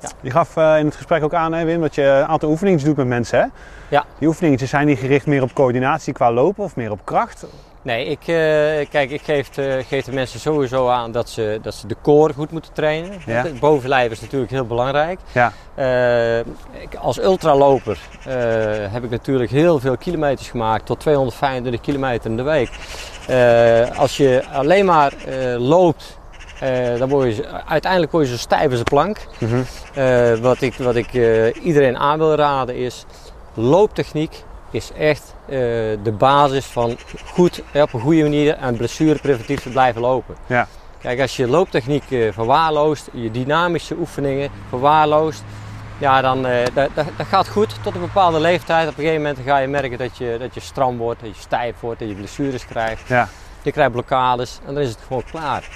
Ja. 0.00 0.08
Je 0.20 0.30
gaf 0.30 0.56
eh, 0.56 0.78
in 0.78 0.84
het 0.84 0.96
gesprek 0.96 1.24
ook 1.24 1.34
aan, 1.34 1.52
hè, 1.52 1.64
Wim, 1.64 1.80
dat 1.80 1.94
je 1.94 2.02
een 2.02 2.26
aantal 2.26 2.50
oefeningen 2.50 2.84
doet 2.84 2.96
met 2.96 3.06
mensen. 3.06 3.38
Hè? 3.38 3.46
Ja. 3.88 4.04
Die 4.18 4.28
oefeningen 4.28 4.68
zijn 4.68 4.86
die 4.86 4.96
gericht 4.96 5.26
meer 5.26 5.42
op 5.42 5.52
coördinatie 5.54 6.12
qua 6.12 6.32
lopen 6.32 6.64
of 6.64 6.76
meer 6.76 6.90
op 6.90 7.00
kracht? 7.04 7.46
nee, 7.82 8.06
ik, 8.06 8.20
eh, 8.20 8.88
kijk, 8.90 9.10
ik 9.10 9.22
geef 9.22 9.48
de, 9.48 9.82
geef 9.88 10.04
de 10.04 10.12
mensen 10.12 10.40
sowieso 10.40 10.88
aan 10.88 11.12
dat 11.12 11.28
ze, 11.28 11.58
dat 11.62 11.74
ze 11.74 11.86
de 11.86 11.96
core 12.02 12.32
goed 12.32 12.50
moeten 12.50 12.72
trainen. 12.72 13.12
Ja. 13.26 13.42
Het 13.42 13.60
bovenlijf 13.60 14.10
is 14.10 14.20
natuurlijk 14.20 14.50
heel 14.50 14.66
belangrijk. 14.66 15.20
Ja, 15.32 15.52
Eh, 15.74 16.40
als 17.00 17.20
ultraloper 17.20 17.98
heb 18.90 19.04
ik 19.04 19.10
natuurlijk 19.10 19.50
heel 19.50 19.78
veel 19.78 19.96
kilometers 19.96 20.48
gemaakt, 20.48 20.86
tot 20.86 21.00
225 21.00 21.80
kilometer 21.80 22.30
in 22.30 22.36
de 22.36 22.42
week. 22.42 22.70
Als 23.96 24.16
je 24.16 24.42
alleen 24.52 24.84
maar 24.84 25.12
loopt, 25.58 26.19
eh, 26.60 26.98
dan 26.98 27.08
word 27.08 27.36
je, 27.36 27.46
uiteindelijk 27.66 28.12
word 28.12 28.24
je 28.24 28.32
zo 28.32 28.38
stijf 28.38 28.70
als 28.70 28.78
een 28.78 28.84
plank. 28.84 29.16
Mhm. 29.38 29.62
Eh, 29.94 30.34
wat 30.34 30.60
ik, 30.60 30.74
wat 30.74 30.94
ik 30.94 31.14
eh, 31.14 31.64
iedereen 31.64 31.98
aan 31.98 32.18
wil 32.18 32.34
raden 32.34 32.76
is, 32.76 33.04
looptechniek 33.54 34.44
is 34.70 34.92
echt 34.98 35.34
de 36.02 36.14
basis 36.18 36.64
van 36.64 36.96
goed, 37.24 37.62
op 37.74 37.92
een 37.92 38.00
goede 38.00 38.22
manier 38.22 38.56
en 38.56 38.76
blessurepreventief 38.76 39.62
te 39.62 39.68
blijven 39.68 40.00
lopen. 40.00 40.34
Ja. 40.46 40.66
Kijk, 41.00 41.20
als 41.20 41.36
je 41.36 41.48
looptechniek 41.48 42.04
verwaarloost, 42.32 43.08
je 43.12 43.30
dynamische 43.30 43.96
oefeningen 43.98 44.50
verwaarloost, 44.68 45.42
ja, 45.98 46.20
dan 46.20 46.42
dat, 46.42 46.90
dat, 46.94 47.06
dat 47.16 47.26
gaat 47.26 47.48
goed 47.48 47.74
tot 47.82 47.94
een 47.94 48.00
bepaalde 48.00 48.40
leeftijd. 48.40 48.88
Op 48.88 48.98
een 48.98 49.04
gegeven 49.04 49.22
moment 49.22 49.38
ga 49.44 49.58
je 49.58 49.68
merken 49.68 49.98
dat 49.98 50.16
je, 50.16 50.36
dat 50.38 50.54
je 50.54 50.60
stram 50.60 50.96
wordt, 50.96 51.20
dat 51.20 51.36
je 51.36 51.40
stijf 51.40 51.74
wordt, 51.80 51.98
dat 51.98 52.08
je 52.08 52.14
blessures 52.14 52.66
krijgt. 52.66 53.08
ja, 53.08 53.28
Je 53.62 53.72
krijgt 53.72 53.92
blokkades 53.92 54.58
en 54.66 54.74
dan 54.74 54.82
is 54.82 54.88
het 54.88 54.98
gewoon 55.06 55.24
klaar. 55.30 55.68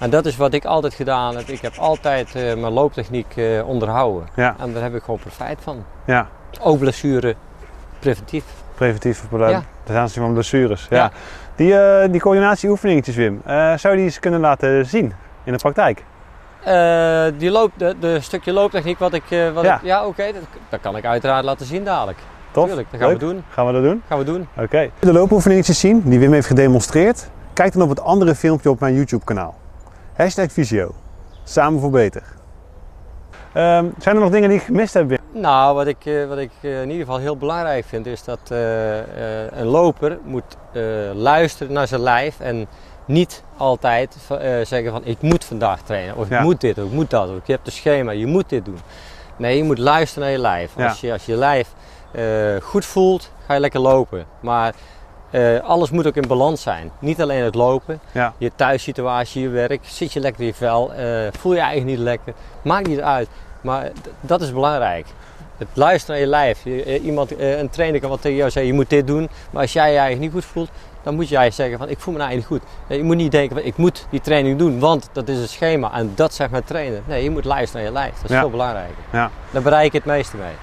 En 0.00 0.10
dat 0.10 0.26
is 0.26 0.36
wat 0.36 0.52
ik 0.52 0.64
altijd 0.64 0.94
gedaan 0.94 1.36
heb. 1.36 1.48
Ik 1.48 1.60
heb 1.60 1.76
altijd 1.78 2.34
eh, 2.34 2.42
mijn 2.42 2.72
looptechniek 2.72 3.36
eh, 3.36 3.68
onderhouden. 3.68 4.28
ja, 4.36 4.56
En 4.58 4.72
daar 4.72 4.82
heb 4.82 4.94
ik 4.94 5.02
gewoon 5.02 5.18
profijt 5.20 5.58
van. 5.62 5.84
ja. 6.04 6.28
Ook 6.60 6.78
blessure 6.78 7.34
preventief. 7.98 8.44
Preventief 8.74 9.28
probleem. 9.28 9.50
Ja. 9.50 9.62
Ten 9.84 9.96
aanzien 9.96 10.22
van 10.22 10.32
blessures. 10.32 10.86
Ja. 10.90 10.96
Ja. 10.96 11.10
Die, 11.56 11.78
eh 11.78 12.10
die 12.10 12.20
coördinatieoefeningetjes, 12.20 13.16
Wim, 13.16 13.42
zou 13.46 13.78
je 13.88 13.94
die 13.94 14.04
eens 14.04 14.18
kunnen 14.18 14.40
laten 14.40 14.86
zien 14.86 15.12
in 15.44 15.52
de 15.52 15.58
praktijk? 15.58 16.04
Die 17.38 17.50
loop, 17.50 17.70
de, 17.76 17.94
de 18.00 18.20
stukje 18.20 18.52
looptechniek 18.52 18.98
wat 18.98 19.12
ik... 19.12 19.22
wat 19.54 19.64
Ja. 19.64 19.80
ja, 19.82 20.06
oké, 20.06 20.24
dat, 20.32 20.42
dat 20.68 20.80
kan 20.80 20.96
ik 20.96 21.04
uiteraard 21.04 21.44
laten 21.44 21.66
zien 21.66 21.84
dadelijk. 21.84 22.18
Tof? 22.50 22.66
Tuurlijk, 22.66 22.90
dat 22.90 23.00
gaan 23.00 23.08
Leuk. 23.08 23.20
we 23.20 23.26
doen. 23.26 23.44
Gaan 23.50 23.66
we 23.66 23.72
dat 23.72 23.82
doen? 23.82 24.02
Gaan 24.08 24.18
we 24.18 24.24
doen. 24.24 24.48
Oké. 24.56 24.90
De 24.98 25.12
loopoefeningetjes 25.12 25.80
zien 25.80 26.02
die 26.04 26.18
Wim 26.18 26.32
heeft 26.32 26.46
gedemonstreerd? 26.46 27.28
Kijk 27.52 27.72
dan 27.72 27.82
op 27.82 27.88
het 27.88 28.00
andere 28.00 28.34
filmpje 28.34 28.70
op 28.70 28.80
mijn 28.80 28.94
YouTube 28.94 29.24
kanaal. 29.24 29.54
Hashtag 30.16 30.52
Visio. 30.52 30.94
Samen 31.44 31.80
voor 31.80 31.90
beter. 31.90 32.22
Ehm, 33.52 33.86
zijn 33.98 34.14
er 34.14 34.22
nog 34.22 34.30
dingen 34.30 34.48
die 34.48 34.58
ik 34.58 34.64
gemist 34.64 34.94
heb? 34.94 35.20
Nou, 35.32 35.74
wat 35.74 35.86
ik, 35.86 36.06
eh, 36.06 36.26
wat 36.26 36.38
ik 36.38 36.50
eh, 36.60 36.82
in 36.82 36.90
ieder 36.90 37.06
geval 37.06 37.20
heel 37.20 37.36
belangrijk 37.36 37.84
vind 37.84 38.06
is 38.06 38.24
dat 38.24 38.38
eh, 38.48 39.58
een 39.58 39.66
loper 39.66 40.18
moet 40.24 40.56
luisteren 41.14 41.72
naar 41.72 41.86
zijn 41.86 42.00
lijf 42.00 42.40
en 42.40 42.66
niet 43.04 43.42
altijd 43.56 44.16
zeggen 44.62 44.90
van 44.90 45.04
ik 45.04 45.20
moet 45.20 45.44
vandaag 45.44 45.82
trainen 45.82 46.16
of 46.16 46.28
Ja. 46.28 46.38
ik 46.38 46.44
moet 46.44 46.60
dit 46.60 46.78
of 46.78 46.84
ik 46.84 46.92
moet 46.92 47.10
dat 47.10 47.28
of 47.28 47.46
je 47.46 47.52
hebt 47.52 47.66
een 47.66 47.72
schema, 47.72 48.10
je 48.12 48.26
moet 48.26 48.48
dit 48.48 48.64
doen. 48.64 48.78
Nee, 49.36 49.56
je 49.56 49.62
moet 49.64 49.78
luisteren 49.78 50.22
naar 50.22 50.32
je 50.36 50.42
lijf. 50.42 50.72
Ja. 50.76 50.88
Als, 50.88 51.00
je, 51.00 51.12
als 51.12 51.26
je 51.26 51.34
lijf 51.34 51.68
goed 52.62 52.84
voelt, 52.84 53.30
ga 53.46 53.54
je 53.54 53.60
lekker 53.60 53.80
lopen. 53.80 54.24
Maar 54.40 54.74
eh, 55.36 55.60
alles 55.60 55.90
moet 55.90 56.06
ook 56.06 56.16
in 56.16 56.28
balans 56.28 56.62
zijn. 56.62 56.90
Niet 56.98 57.20
alleen 57.22 57.42
het 57.44 57.54
lopen, 57.54 58.00
Ja. 58.12 58.32
je 58.38 58.50
thuissituatie, 58.56 59.42
je 59.42 59.48
werk, 59.48 59.80
zit 59.82 60.12
je 60.12 60.20
lekker 60.20 60.40
in 60.40 60.46
je 60.46 60.54
vel, 60.54 60.92
eh, 60.94 61.06
voel 61.38 61.52
je 61.52 61.58
eigenlijk 61.60 61.90
niet 61.96 62.04
lekker, 62.06 62.32
maakt 62.62 62.86
niet 62.88 63.00
uit. 63.00 63.28
Maar 63.60 63.90
dat 64.20 64.40
is 64.40 64.52
belangrijk. 64.52 65.06
Het 65.58 65.68
luisteren 65.72 66.14
naar 66.16 66.24
je 66.24 66.30
lijf. 66.30 66.64
Je- 66.64 66.82
eh, 66.84 67.04
Iemand, 67.04 67.40
een 67.40 67.70
trainer 67.70 68.00
kan 68.00 68.10
wat 68.10 68.20
tegen 68.20 68.36
jou 68.36 68.50
zeggen, 68.50 68.70
je 68.72 68.76
moet 68.78 68.90
dit 68.90 69.06
doen. 69.06 69.28
Maar 69.50 69.62
als 69.62 69.72
jij 69.72 69.92
je 69.92 69.98
eigenlijk 69.98 70.20
niet 70.34 70.42
goed 70.42 70.52
voelt, 70.52 70.70
dan 71.02 71.14
moet 71.14 71.28
jij 71.28 71.50
zeggen 71.50 71.78
van 71.78 71.88
ik 71.88 71.98
voel 71.98 72.12
me 72.12 72.18
nou 72.18 72.30
eigenlijk 72.30 72.62
niet 72.62 72.70
goed. 72.88 72.96
Je 72.98 73.02
moet 73.04 73.16
niet 73.16 73.30
denken 73.32 73.56
van 73.56 73.66
ik 73.66 73.76
moet 73.76 74.06
die 74.10 74.20
training 74.20 74.58
doen, 74.58 74.78
want 74.78 75.08
dat 75.12 75.28
is 75.28 75.38
een 75.38 75.48
schema 75.48 75.92
en 75.92 76.12
dat 76.14 76.34
zegt 76.34 76.50
mijn 76.50 76.64
trainer. 76.64 77.00
Nee, 77.06 77.22
je 77.22 77.30
moet 77.30 77.44
luisteren 77.44 77.82
naar 77.84 77.92
je 77.92 77.98
lijf. 77.98 78.14
Dat 78.14 78.24
is 78.24 78.30
Ja. 78.36 78.40
veel 78.40 78.50
belangrijker. 78.50 78.94
Ja. 79.12 79.30
Daar 79.50 79.62
bereik 79.62 79.92
je 79.92 79.98
het 79.98 80.06
meeste 80.06 80.36
mee. 80.36 80.54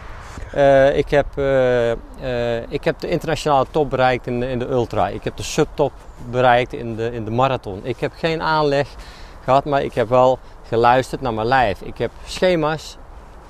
Eh, 0.53 0.98
ik, 0.98 1.10
heb, 1.10 1.25
eh, 1.36 1.91
eh, 1.91 2.63
ik 2.69 2.83
heb 2.83 3.00
de 3.00 3.10
internationale 3.10 3.65
top 3.72 3.89
bereikt 3.89 4.27
in, 4.27 4.39
de- 4.39 4.50
in 4.50 4.60
de 4.60 4.69
ultra. 4.69 5.07
Ik 5.07 5.24
heb 5.24 5.38
de 5.38 5.43
subtop 5.43 5.91
bereikt 6.29 6.74
in 6.74 6.95
de, 6.95 7.12
in 7.12 7.25
de 7.25 7.31
marathon. 7.31 7.79
Ik 7.83 8.00
heb 8.00 8.12
geen 8.15 8.41
aanleg 8.41 8.88
gehad, 9.43 9.65
maar 9.65 9.83
ik 9.83 9.93
heb 9.93 10.10
wel 10.10 10.39
geluisterd 10.67 11.22
naar 11.22 11.33
mijn 11.33 11.48
lijf. 11.48 11.81
Ik 11.81 11.98
heb 11.98 12.12
schema's 12.25 12.98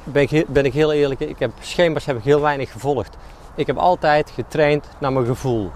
ben 0.03 0.21
ik, 0.29 0.47
ben 0.47 0.65
ik 0.65 0.73
heel 0.73 0.91
eerlijk, 0.93 1.19
ik 1.19 1.39
heb 1.39 1.51
schema's 1.59 2.05
heb 2.05 2.17
ik 2.17 2.23
heel 2.23 2.41
weinig 2.41 2.71
gevolgd. 2.71 3.15
Ik 3.55 3.67
heb 3.67 3.77
altijd 3.77 4.31
getraind 4.35 4.87
naar 4.99 5.13
mijn 5.13 5.25
gevoel. 5.25 5.71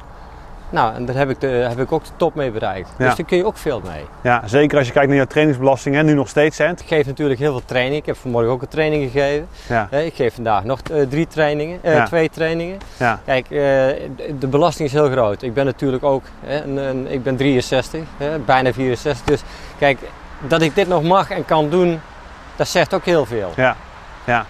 Nou, 0.69 0.95
en 0.95 1.05
daar 1.05 1.15
heb 1.15 1.29
ik, 1.29 1.39
de, 1.41 1.47
heb 1.47 1.79
ik 1.79 1.91
ook 1.91 2.03
de 2.03 2.09
top 2.17 2.35
mee 2.35 2.51
bereikt. 2.51 2.89
Ja. 2.97 3.05
Dus 3.07 3.15
daar 3.15 3.25
kun 3.25 3.37
je 3.37 3.45
ook 3.45 3.57
veel 3.57 3.81
mee. 3.85 4.05
Ja, 4.21 4.41
zeker 4.45 4.77
als 4.77 4.87
je 4.87 4.93
kijkt 4.93 5.07
naar 5.07 5.17
jouw 5.17 5.25
trainingsbelasting, 5.25 5.95
hè, 5.95 6.03
nu 6.03 6.13
nog 6.13 6.29
steeds 6.29 6.55
cent. 6.55 6.79
Ik 6.81 6.87
geef 6.87 7.05
natuurlijk 7.05 7.39
heel 7.39 7.51
veel 7.51 7.65
training. 7.65 7.95
Ik 7.99 8.05
heb 8.05 8.17
vanmorgen 8.17 8.51
ook 8.51 8.61
een 8.61 8.67
training 8.67 9.11
gegeven. 9.11 9.47
Ja, 9.67 9.89
Ik 9.91 10.13
geef 10.15 10.33
vandaag 10.33 10.63
nog 10.63 10.79
eh, 10.91 11.01
drie 11.09 11.27
trainingen, 11.27 11.79
eh, 11.81 11.93
Ja. 11.95 12.05
twee 12.05 12.29
trainingen. 12.29 12.77
Kijk, 13.25 13.45
eh, 13.45 13.49
de- 13.49 14.35
de 14.39 14.47
belasting 14.47 14.87
is 14.87 14.93
heel 14.93 15.09
groot. 15.09 15.41
Ik 15.41 15.53
ben 15.53 15.65
natuurlijk 15.65 16.03
ook, 16.03 16.23
hè, 16.45 16.63
een, 16.63 16.77
een- 16.77 17.11
ik 17.11 17.23
ben 17.23 17.35
63, 17.35 18.01
hè, 18.17 18.39
bijna 18.39 18.73
64. 18.73 19.25
Dus 19.25 19.41
kijk, 19.77 19.99
dat 20.47 20.61
ik 20.61 20.75
dit 20.75 20.87
nog 20.87 21.03
mag 21.03 21.29
en 21.29 21.45
kan 21.45 21.69
doen, 21.69 21.99
dat 22.55 22.67
zegt 22.67 22.93
ook 22.93 23.05
heel 23.05 23.25
veel. 23.25 23.51
ja, 23.55 23.75
ja. 24.25 24.45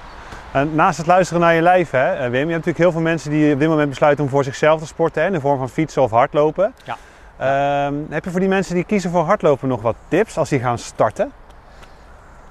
En 0.62 0.76
naast 0.76 0.98
het 0.98 1.08
luisteren 1.08 1.42
naar 1.42 1.54
je 1.54 1.62
lijf, 1.62 1.92
hè, 1.92 2.14
eh, 2.14 2.22
Wim, 2.22 2.32
je 2.32 2.38
hebt 2.38 2.50
natuurlijk 2.50 2.78
heel 2.78 2.92
veel 2.92 3.02
mensen 3.02 3.32
die 3.32 3.54
op 3.54 3.60
dit 3.60 3.70
moment 3.70 3.90
besluiten 3.90 4.24
om 4.24 4.30
voor 4.30 4.44
zichzelf 4.44 4.80
te 4.80 4.88
sporten, 4.88 5.22
hè, 5.22 5.28
in 5.28 5.34
de 5.34 5.40
vorm 5.40 5.58
van 5.58 5.70
fietsen 5.70 6.02
of 6.02 6.12
hardlopen. 6.12 6.74
Ja. 6.84 6.98
Ehm, 7.38 7.94
heb 8.10 8.24
je 8.24 8.32
voor 8.32 8.40
die 8.40 8.50
mensen 8.50 8.76
die 8.76 8.84
kiezen 8.84 9.12
voor 9.12 9.24
hardlopen 9.24 9.68
nog 9.68 9.82
wat 9.82 9.96
tips 10.08 10.38
als 10.38 10.50
die 10.50 10.60
gaan 10.60 10.78
starten? 10.78 11.32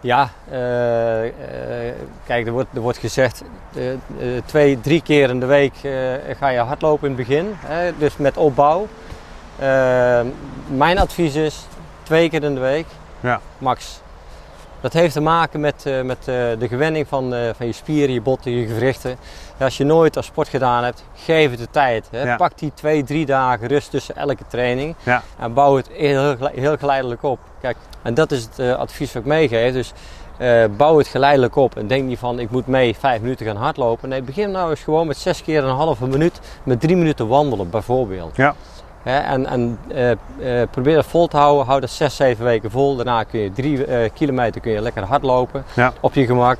Ja, 0.00 0.28
eh, 0.50 1.24
eh, 1.24 1.94
kijk, 2.26 2.46
er 2.46 2.52
wordt, 2.52 2.68
er 2.74 2.80
wordt 2.80 2.98
gezegd 2.98 3.42
twee, 4.44 4.80
drie 4.80 5.02
keer 5.02 5.30
in 5.30 5.40
de 5.40 5.46
week 5.46 5.74
ga 6.38 6.48
je 6.48 6.58
hardlopen 6.58 7.08
in 7.08 7.16
het 7.16 7.26
begin. 7.26 7.46
Hè, 7.54 7.92
dus 7.98 8.16
met 8.16 8.36
opbouw. 8.36 8.86
Eh, 9.58 10.20
mijn 10.66 10.98
advies 10.98 11.34
is 11.34 11.66
twee 12.02 12.30
keer 12.30 12.42
in 12.42 12.54
de 12.54 12.60
week, 12.60 12.86
Ja. 13.20 13.40
max. 13.58 14.00
Dat 14.80 14.92
heeft 14.92 15.12
te 15.12 15.20
maken 15.20 15.60
met, 15.60 15.86
eh, 15.86 16.02
met 16.02 16.18
eh, 16.18 16.24
de 16.58 16.68
gewenning 16.68 17.08
van, 17.08 17.34
eh, 17.34 17.50
van 17.56 17.66
je 17.66 17.72
spieren, 17.72 18.14
je 18.14 18.20
botten, 18.20 18.52
je 18.52 18.66
gewrichten. 18.66 19.16
Als 19.58 19.76
je 19.76 19.84
nooit 19.84 20.16
aan 20.16 20.22
sport 20.22 20.48
gedaan 20.48 20.84
hebt, 20.84 21.04
geef 21.14 21.50
het 21.50 21.58
de 21.58 21.70
tijd. 21.70 22.08
Hè. 22.10 22.22
Ja. 22.22 22.36
Pak 22.36 22.58
die 22.58 22.72
twee, 22.74 23.04
drie 23.04 23.26
dagen 23.26 23.68
rust 23.68 23.90
tussen 23.90 24.16
elke 24.16 24.44
training. 24.48 24.94
Ja. 25.02 25.22
En 25.38 25.54
bouw 25.54 25.76
het 25.76 25.88
heel, 25.88 26.36
heel 26.40 26.76
geleidelijk 26.76 27.22
op. 27.22 27.38
Kijk, 27.60 27.76
en 28.02 28.14
dat 28.14 28.30
is 28.30 28.42
het 28.42 28.76
advies 28.76 29.12
wat 29.12 29.22
ik 29.22 29.28
meegeef. 29.28 29.72
Dus 29.72 29.92
bouw 30.76 30.98
het 30.98 31.06
geleidelijk 31.06 31.56
op. 31.56 31.76
En 31.76 31.86
denk 31.86 32.04
niet 32.04 32.18
van 32.18 32.38
ik 32.38 32.50
moet 32.50 32.66
mee 32.66 32.96
vijf 32.96 33.20
minuten 33.20 33.46
gaan 33.46 33.56
hardlopen. 33.56 34.08
Nee, 34.08 34.22
begin 34.22 34.50
nou 34.50 34.70
eens 34.70 34.80
gewoon 34.80 35.06
met 35.06 35.16
zes 35.16 35.42
keer 35.42 35.64
een 35.64 35.74
halve 35.74 36.06
minuut 36.06 36.40
met 36.62 36.80
drie 36.80 36.96
minuten 36.96 37.28
wandelen 37.28 37.70
bijvoorbeeld. 37.70 38.36
Ja. 38.36 38.54
Hè, 39.06 39.18
en 39.18 39.46
en 39.46 39.78
eh, 39.88 40.10
eh, 40.10 40.68
probeer 40.70 40.94
dat 40.94 41.06
vol 41.06 41.26
te 41.26 41.36
houden. 41.36 41.66
Hou 41.66 41.80
dat 41.80 41.90
zes, 41.90 42.16
zeven 42.16 42.44
weken 42.44 42.70
vol. 42.70 42.96
Daarna 42.96 43.22
kun 43.24 43.40
je 43.40 43.52
drie 43.52 43.84
eh, 43.84 44.10
kilometer 44.14 44.60
kun 44.60 44.72
je 44.72 44.80
lekker 44.80 45.02
hardlopen 45.02 45.64
Ja. 45.74 45.92
op 46.00 46.14
je 46.14 46.26
gemak. 46.26 46.58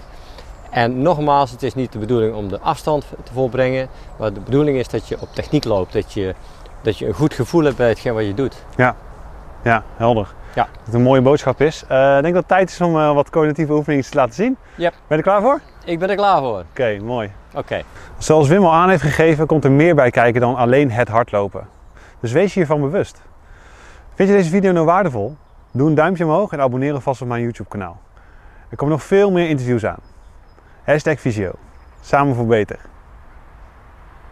En 0.71 1.03
nogmaals, 1.03 1.51
het 1.51 1.63
is 1.63 1.75
niet 1.75 1.93
de 1.93 1.99
bedoeling 1.99 2.35
om 2.35 2.49
de 2.49 2.61
afstand 2.61 3.05
te 3.23 3.33
volbrengen. 3.33 3.89
Maar 4.19 4.33
de 4.33 4.41
bedoeling 4.41 4.79
is 4.79 4.89
dat 4.89 5.09
je 5.09 5.17
op 5.21 5.29
techniek 5.35 5.65
loopt. 5.65 5.93
Dat 5.93 6.13
je, 6.13 6.35
dat 6.83 6.99
je 6.99 7.07
een 7.07 7.15
goed 7.15 7.35
gevoel 7.35 7.65
hebt 7.65 7.77
bij 7.77 7.89
hetgeen 7.89 8.15
wat 8.15 8.25
je 8.25 8.35
doet. 8.35 8.57
Ja, 9.63 9.83
helder. 9.97 10.35
Ja. 10.55 10.63
Dat 10.73 10.85
het 10.85 10.95
een 10.95 11.03
mooie 11.03 11.21
boodschap 11.23 11.61
is. 11.61 11.83
Ik 11.83 11.89
denk 11.89 12.23
dat 12.23 12.35
het 12.35 12.49
tijd 12.49 12.71
is 12.71 12.81
om 12.81 12.93
wat 12.93 13.31
cognitieve 13.31 13.73
oefeningen 13.73 14.05
te 14.05 14.17
laten 14.17 14.35
zien. 14.35 14.57
Yep. 14.75 14.93
Ben 14.93 15.01
je 15.09 15.15
er 15.17 15.23
klaar 15.23 15.41
voor? 15.41 15.61
Ik 15.85 15.99
ben 15.99 16.11
er 16.11 16.17
klaar 16.17 16.39
voor. 16.39 16.65
Oké, 16.71 16.99
mooi. 17.03 17.31
Oké. 17.55 17.83
Zoals 18.19 18.49
Wim 18.49 18.65
al 18.65 18.73
aan 18.73 18.89
heeft 18.89 19.03
gegeven, 19.03 19.47
komt 19.47 19.65
er 19.65 19.71
meer 19.73 19.95
bij 19.95 20.11
kijken 20.11 20.41
dan 20.41 20.57
alleen 20.57 20.91
het 20.91 21.09
hardlopen. 21.09 21.75
Dus 22.27 22.35
wees 22.35 22.55
je 22.55 22.59
hiervan 22.59 22.81
bewust. 22.81 23.23
Vind 24.15 24.29
je 24.29 24.35
deze 24.35 24.51
video 24.51 24.73
nou 24.73 24.87
waardevol? 24.87 25.37
Doe 25.71 25.89
een 25.89 25.95
duimpje 25.95 26.25
omhoog 26.25 26.53
en 26.53 26.61
abonneer 26.61 26.93
alvast 26.93 27.23
op 27.23 27.29
mijn 27.29 27.43
YouTube 27.43 27.69
kanaal. 27.69 28.01
Er 28.69 28.77
komen 28.77 28.95
nog 28.95 29.05
veel 29.05 29.31
meer 29.31 29.49
interviews 29.49 29.85
aan. 29.85 29.99
Hashtag 30.85 31.21
Visio. 31.21 31.53
Samen 32.01 32.35
voor 32.35 32.47
beter. 32.47 32.79